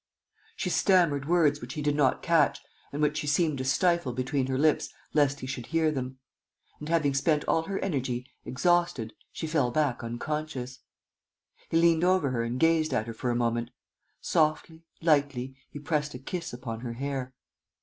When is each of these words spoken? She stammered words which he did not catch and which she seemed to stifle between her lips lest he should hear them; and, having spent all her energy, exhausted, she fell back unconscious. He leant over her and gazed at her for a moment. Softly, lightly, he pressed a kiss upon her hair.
She 0.55 0.71
stammered 0.71 1.27
words 1.27 1.61
which 1.61 1.75
he 1.75 1.83
did 1.83 1.95
not 1.95 2.23
catch 2.23 2.59
and 2.91 3.03
which 3.03 3.17
she 3.17 3.27
seemed 3.27 3.59
to 3.59 3.63
stifle 3.63 4.13
between 4.13 4.47
her 4.47 4.57
lips 4.57 4.89
lest 5.13 5.41
he 5.41 5.45
should 5.45 5.67
hear 5.67 5.91
them; 5.91 6.17
and, 6.79 6.89
having 6.89 7.13
spent 7.13 7.45
all 7.47 7.61
her 7.61 7.77
energy, 7.81 8.25
exhausted, 8.43 9.13
she 9.31 9.45
fell 9.45 9.69
back 9.69 10.03
unconscious. 10.03 10.79
He 11.69 11.77
leant 11.77 12.03
over 12.03 12.31
her 12.31 12.41
and 12.43 12.59
gazed 12.59 12.95
at 12.95 13.05
her 13.05 13.13
for 13.13 13.29
a 13.29 13.35
moment. 13.35 13.69
Softly, 14.19 14.81
lightly, 15.03 15.55
he 15.69 15.77
pressed 15.77 16.15
a 16.15 16.17
kiss 16.17 16.51
upon 16.51 16.79
her 16.79 16.93
hair. 16.93 17.35